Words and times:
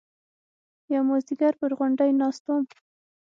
يو 0.93 1.01
مازديگر 1.09 1.53
پر 1.59 1.71
غونډۍ 1.77 2.11
ناست 2.21 2.43
وم. 2.47 2.63